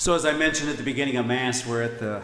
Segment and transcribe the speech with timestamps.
[0.00, 2.22] So, as I mentioned at the beginning of Mass, we're at the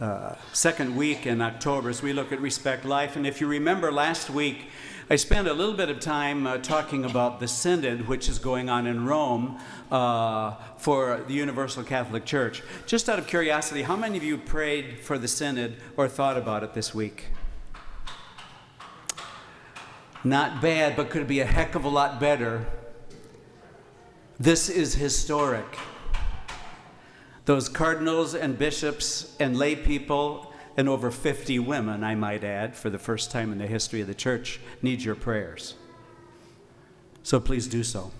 [0.00, 3.14] uh, second week in October as we look at Respect Life.
[3.14, 4.64] And if you remember last week,
[5.08, 8.68] I spent a little bit of time uh, talking about the Synod, which is going
[8.68, 9.60] on in Rome
[9.92, 12.60] uh, for the Universal Catholic Church.
[12.86, 16.64] Just out of curiosity, how many of you prayed for the Synod or thought about
[16.64, 17.26] it this week?
[20.24, 22.66] Not bad, but could be a heck of a lot better.
[24.40, 25.78] This is historic.
[27.44, 32.88] Those cardinals and bishops and lay people and over 50 women, I might add, for
[32.88, 35.74] the first time in the history of the church, need your prayers.
[37.22, 38.10] So please do so.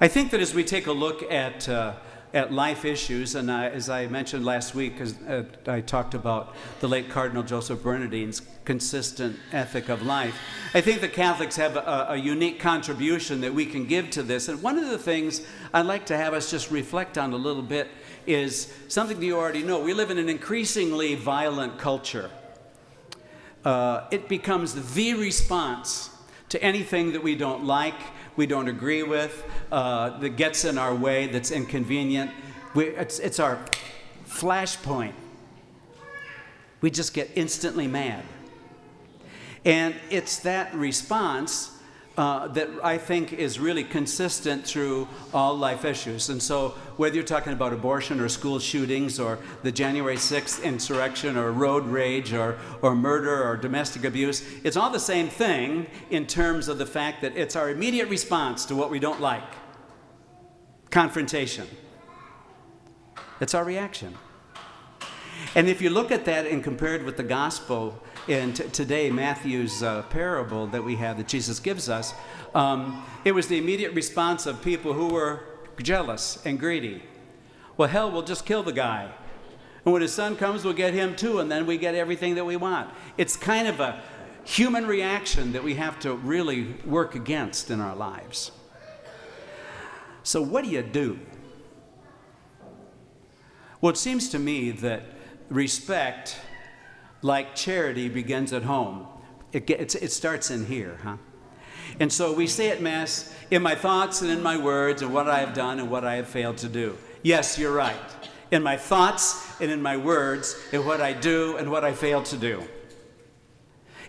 [0.00, 1.94] I think that as we take a look at uh,
[2.34, 3.34] at life issues.
[3.34, 7.82] And as I mentioned last week, as uh, I talked about the late Cardinal Joseph
[7.82, 10.34] Bernardin's consistent ethic of life,
[10.74, 14.48] I think the Catholics have a, a unique contribution that we can give to this.
[14.48, 15.42] And one of the things
[15.74, 17.88] I'd like to have us just reflect on a little bit
[18.26, 19.80] is something that you already know.
[19.80, 22.30] We live in an increasingly violent culture.
[23.64, 26.10] Uh, it becomes the response
[26.48, 27.94] to anything that we don't like
[28.36, 32.30] we don't agree with, uh, that gets in our way, that's inconvenient.
[32.74, 33.58] We, it's, it's our
[34.26, 35.12] flashpoint.
[36.80, 38.24] We just get instantly mad.
[39.64, 41.70] And it's that response
[42.16, 46.28] uh, that I think is really consistent through all life issues.
[46.28, 51.36] And so, whether you're talking about abortion or school shootings or the January 6th insurrection
[51.36, 56.26] or road rage or, or murder or domestic abuse, it's all the same thing in
[56.26, 59.42] terms of the fact that it's our immediate response to what we don't like
[60.90, 61.66] confrontation.
[63.40, 64.14] It's our reaction.
[65.54, 69.82] And if you look at that and compared with the gospel, in t- today, Matthew's
[69.82, 72.14] uh, parable that we have that Jesus gives us,
[72.54, 75.40] um, it was the immediate response of people who were
[75.82, 77.02] jealous and greedy.
[77.76, 79.10] Well, hell, we'll just kill the guy.
[79.84, 82.44] And when his son comes, we'll get him too, and then we get everything that
[82.44, 82.90] we want.
[83.18, 84.00] It's kind of a
[84.44, 88.52] human reaction that we have to really work against in our lives.
[90.22, 91.18] So, what do you do?
[93.80, 95.02] Well, it seems to me that
[95.48, 96.36] respect
[97.22, 99.06] like charity begins at home.
[99.52, 101.16] It, gets, it starts in here, huh?
[102.00, 105.28] And so we say at Mass, in my thoughts and in my words, and what
[105.28, 106.96] I have done and what I have failed to do.
[107.22, 107.96] Yes, you're right.
[108.50, 112.22] In my thoughts and in my words, and what I do and what I fail
[112.24, 112.62] to do.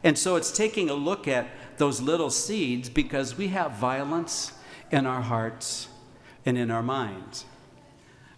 [0.04, 1.48] And so it's taking a look at
[1.78, 4.54] those little seeds because we have violence
[4.92, 5.88] in our hearts
[6.46, 7.46] and in our minds.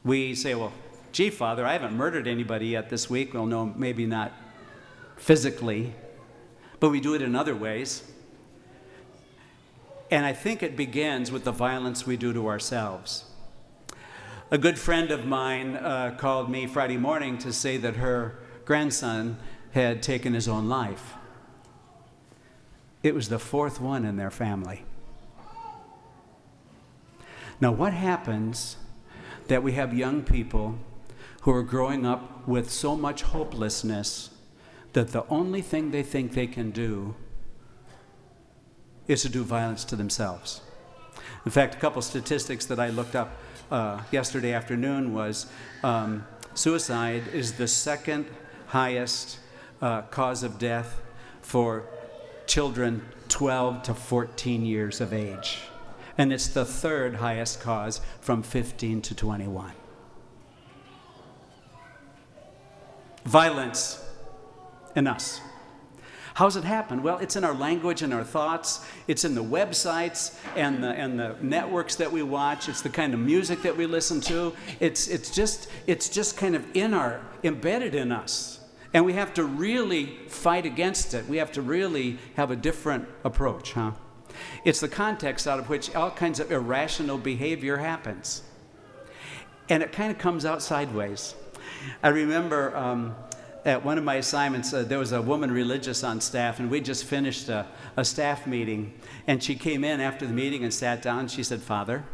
[0.03, 0.73] We say, well,
[1.11, 3.33] gee, Father, I haven't murdered anybody yet this week.
[3.33, 4.31] Well, no, maybe not
[5.17, 5.93] physically,
[6.79, 8.03] but we do it in other ways.
[10.11, 13.25] And I think it begins with the violence we do to ourselves.
[14.51, 19.37] A good friend of mine uh, called me Friday morning to say that her grandson
[19.71, 21.15] had taken his own life.
[23.01, 24.83] It was the fourth one in their family.
[27.59, 28.77] Now, what happens
[29.47, 30.77] that we have young people
[31.41, 34.29] who are growing up with so much hopelessness
[34.95, 37.13] that the only thing they think they can do
[39.07, 40.61] is to do violence to themselves.
[41.45, 43.29] In fact, a couple statistics that I looked up
[43.69, 45.47] uh, yesterday afternoon was
[45.83, 48.25] um, suicide is the second
[48.67, 49.39] highest
[49.81, 51.01] uh, cause of death
[51.41, 51.83] for
[52.47, 55.59] children 12 to 14 years of age.
[56.17, 59.73] And it's the third highest cause from 15 to 21.
[63.25, 64.04] Violence
[64.95, 65.41] in us.
[66.35, 67.01] How's it happen?
[67.01, 68.85] Well, it's in our language and our thoughts.
[69.07, 72.67] It's in the websites and the, and the networks that we watch.
[72.67, 74.53] It's the kind of music that we listen to.
[74.81, 78.59] It's, it's, just, it's just kind of in our, embedded in us.
[78.93, 81.25] And we have to really fight against it.
[81.27, 83.91] We have to really have a different approach, huh?
[84.65, 88.43] It's the context out of which all kinds of irrational behavior happens.
[89.69, 91.33] And it kind of comes out sideways.
[92.03, 93.15] I remember um,
[93.65, 96.79] at one of my assignments, uh, there was a woman religious on staff, and we
[96.79, 97.65] just finished a,
[97.97, 98.93] a staff meeting.
[99.25, 101.27] And she came in after the meeting and sat down.
[101.27, 102.05] She said, Father,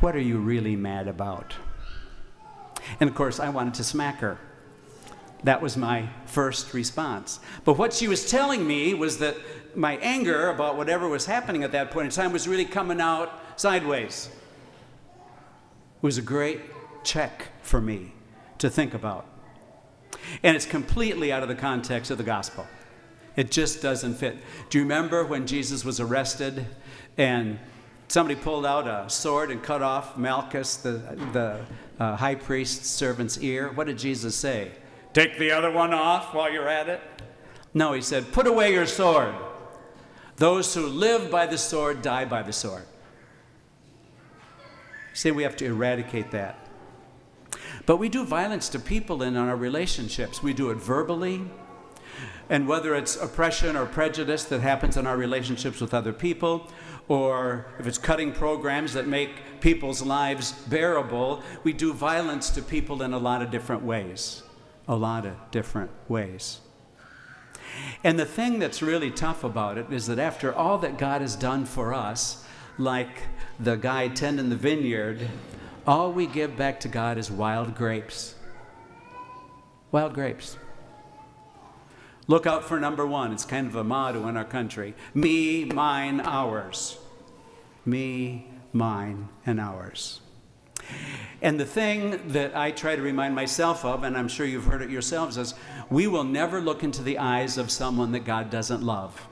[0.00, 1.54] what are you really mad about?
[3.00, 4.38] And of course, I wanted to smack her.
[5.44, 7.40] That was my first response.
[7.64, 9.36] But what she was telling me was that
[9.74, 13.32] my anger about whatever was happening at that point in time was really coming out
[13.56, 14.28] sideways.
[15.08, 16.60] It was a great
[17.04, 18.12] check for me
[18.58, 19.26] to think about.
[20.42, 22.66] And it's completely out of the context of the gospel.
[23.36, 24.36] It just doesn't fit.
[24.68, 26.66] Do you remember when Jesus was arrested
[27.16, 27.58] and
[28.08, 31.02] Somebody pulled out a sword and cut off Malchus, the,
[31.34, 31.60] the
[32.02, 33.70] uh, high priest's servant's ear.
[33.70, 34.72] What did Jesus say?
[35.12, 37.02] Take the other one off while you're at it?
[37.74, 39.34] No, he said, Put away your sword.
[40.36, 42.84] Those who live by the sword die by the sword.
[45.12, 46.67] See, we have to eradicate that.
[47.88, 50.42] But we do violence to people in our relationships.
[50.42, 51.40] We do it verbally,
[52.50, 56.70] and whether it's oppression or prejudice that happens in our relationships with other people,
[57.08, 59.30] or if it's cutting programs that make
[59.62, 64.42] people's lives bearable, we do violence to people in a lot of different ways.
[64.86, 66.60] A lot of different ways.
[68.04, 71.34] And the thing that's really tough about it is that after all that God has
[71.34, 72.44] done for us,
[72.76, 73.22] like
[73.58, 75.30] the guy tending the vineyard,
[75.86, 78.34] all we give back to God is wild grapes.
[79.90, 80.56] Wild grapes.
[82.26, 83.32] Look out for number one.
[83.32, 86.98] It's kind of a motto in our country me, mine, ours.
[87.86, 90.20] Me, mine, and ours.
[91.40, 94.82] And the thing that I try to remind myself of, and I'm sure you've heard
[94.82, 95.54] it yourselves, is
[95.90, 99.26] we will never look into the eyes of someone that God doesn't love.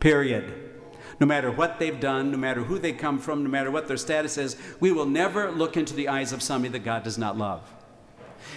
[0.00, 0.75] Period.
[1.18, 3.96] No matter what they've done, no matter who they come from, no matter what their
[3.96, 7.38] status is, we will never look into the eyes of somebody that God does not
[7.38, 7.62] love.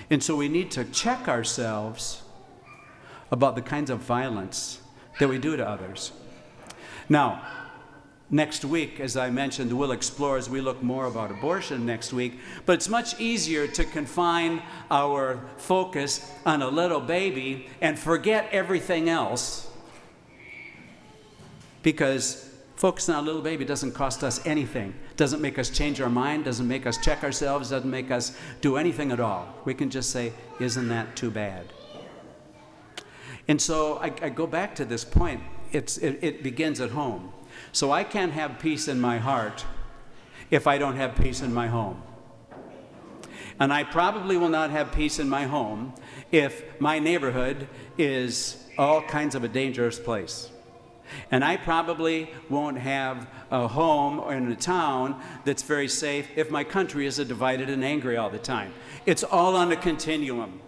[0.09, 2.21] And so we need to check ourselves
[3.31, 4.81] about the kinds of violence
[5.19, 6.11] that we do to others.
[7.07, 7.44] Now,
[8.29, 12.39] next week, as I mentioned, we'll explore as we look more about abortion next week.
[12.65, 19.09] But it's much easier to confine our focus on a little baby and forget everything
[19.09, 19.67] else
[21.81, 22.49] because
[22.79, 24.93] focusing on a little baby doesn't cost us anything.
[25.17, 28.77] Doesn't make us change our mind doesn't make us check ourselves doesn't make us do
[28.77, 29.53] anything at all.
[29.65, 30.31] We can just say
[30.61, 31.73] isn't that too bad?
[33.49, 35.41] And so i, I go back to this point.
[35.73, 37.33] It, it begins at home.
[37.73, 39.65] So i can't have peace in my heart
[40.49, 42.01] if i don't have peace in my home.
[43.59, 45.93] And i probably will not have peace in my home
[46.31, 47.67] if my neighborhood
[47.97, 50.49] is all kinds of a dangerous place
[51.31, 56.51] and I probably won't have a home or in a town that's very safe if
[56.51, 58.73] my country is divided and angry all the time.
[59.06, 60.61] It's all on a continuum.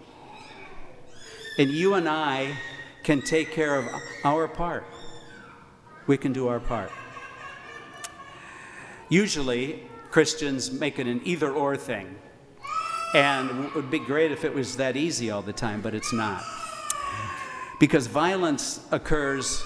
[1.58, 2.56] And you and I
[3.04, 3.86] can take care of
[4.24, 4.86] our part.
[6.08, 6.92] We can do our part.
[9.10, 12.16] Usually, Christians make it an either or thing.
[13.14, 16.14] And it would be great if it was that easy all the time, but it's
[16.14, 16.44] not.
[17.80, 19.66] Because violence occurs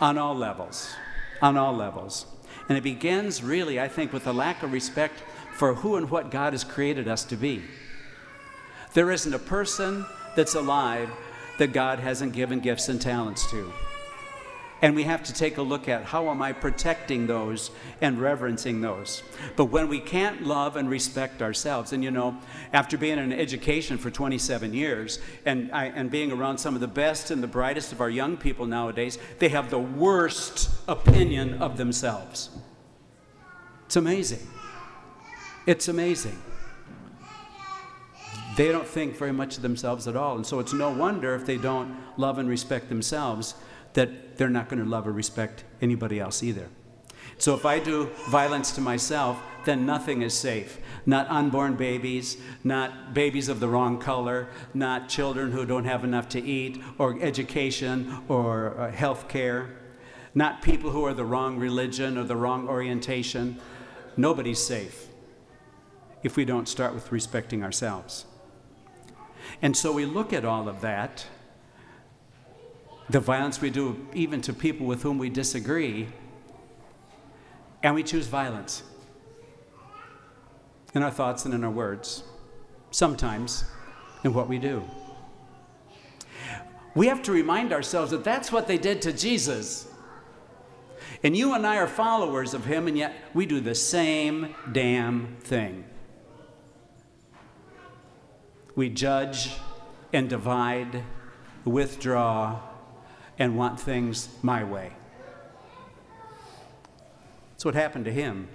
[0.00, 0.94] on all levels.
[1.42, 2.26] On all levels.
[2.68, 5.22] And it begins really, I think, with a lack of respect
[5.52, 7.62] for who and what God has created us to be.
[8.94, 10.06] There isn't a person
[10.36, 11.10] that's alive
[11.58, 13.72] that God hasn't given gifts and talents to.
[14.80, 18.80] And we have to take a look at how am I protecting those and reverencing
[18.80, 19.24] those.
[19.56, 22.36] But when we can't love and respect ourselves, and you know,
[22.72, 26.86] after being in education for 27 years and, I, and being around some of the
[26.86, 31.76] best and the brightest of our young people nowadays, they have the worst opinion of
[31.76, 32.50] themselves.
[33.86, 34.46] It's amazing.
[35.66, 36.40] It's amazing.
[38.56, 40.36] They don't think very much of themselves at all.
[40.36, 43.54] And so it's no wonder if they don't love and respect themselves
[43.94, 46.68] that they're not going to love or respect anybody else either.
[47.38, 50.78] So if I do violence to myself, then nothing is safe.
[51.06, 56.28] Not unborn babies, not babies of the wrong color, not children who don't have enough
[56.30, 59.76] to eat, or education, or uh, health care,
[60.34, 63.58] not people who are the wrong religion or the wrong orientation.
[64.16, 65.08] Nobody's safe
[66.22, 68.24] if we don't start with respecting ourselves.
[69.62, 71.26] And so we look at all of that
[73.10, 76.08] the violence we do even to people with whom we disagree,
[77.82, 78.82] and we choose violence
[80.94, 82.22] in our thoughts and in our words,
[82.90, 83.64] sometimes
[84.24, 84.82] in what we do.
[86.94, 89.86] We have to remind ourselves that that's what they did to Jesus.
[91.22, 95.36] And you and I are followers of him, and yet we do the same damn
[95.40, 95.84] thing.
[98.74, 99.52] We judge
[100.12, 101.04] and divide,
[101.64, 102.60] withdraw,
[103.38, 104.92] and want things my way.
[107.50, 108.48] That's what happened to him.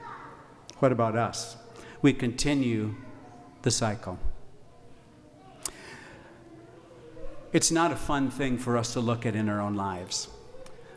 [0.79, 1.57] What about us?
[2.01, 2.95] We continue
[3.61, 4.19] the cycle.
[7.53, 10.27] It's not a fun thing for us to look at in our own lives.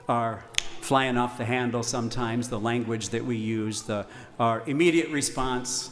[0.09, 0.45] Our
[0.81, 4.07] flying off the handle sometimes, the language that we use, the,
[4.39, 5.91] our immediate response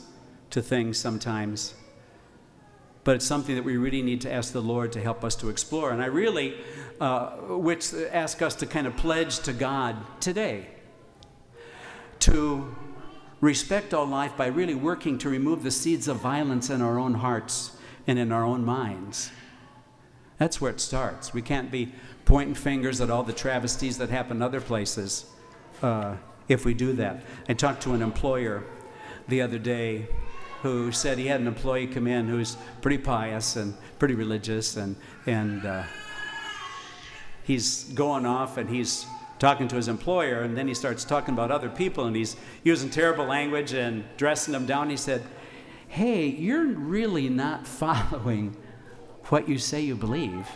[0.50, 1.74] to things sometimes
[3.04, 5.50] but it's something that we really need to ask the Lord to help us to
[5.50, 5.90] explore.
[5.90, 6.54] And I really,
[7.00, 10.68] uh, which ask us to kind of pledge to God today
[12.20, 12.74] to
[13.42, 17.14] respect all life by really working to remove the seeds of violence in our own
[17.14, 19.30] hearts and in our own minds.
[20.38, 21.34] That's where it starts.
[21.34, 21.92] We can't be
[22.24, 25.26] pointing fingers at all the travesties that happen other places
[25.82, 26.16] uh,
[26.48, 27.22] if we do that.
[27.46, 28.64] I talked to an employer
[29.28, 30.08] the other day
[30.64, 34.96] who said he had an employee come in who's pretty pious and pretty religious, and,
[35.26, 35.82] and uh,
[37.42, 39.04] he's going off and he's
[39.38, 42.88] talking to his employer, and then he starts talking about other people, and he's using
[42.88, 44.88] terrible language and dressing them down.
[44.88, 45.22] He said,
[45.86, 48.56] Hey, you're really not following
[49.24, 50.48] what you say you believe.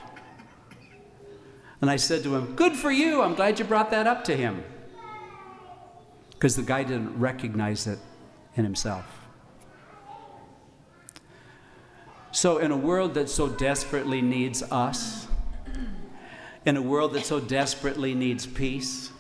[1.83, 3.21] And I said to him, Good for you.
[3.21, 4.65] I'm glad you brought that up to him.
[6.31, 7.99] Because the guy didn't recognize it
[8.57, 9.28] in himself.
[12.39, 15.27] So, in a world that so desperately needs us,
[16.65, 19.11] in a world that so desperately needs peace,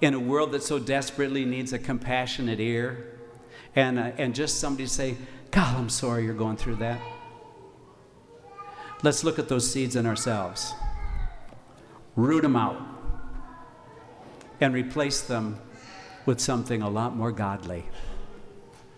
[0.00, 3.18] in a world that so desperately needs a compassionate ear,
[3.74, 5.16] and, uh, and just somebody say,
[5.50, 7.00] God, I'm sorry you're going through that.
[9.02, 10.74] Let's look at those seeds in ourselves,
[12.14, 12.80] root them out,
[14.60, 15.58] and replace them
[16.24, 17.84] with something a lot more godly.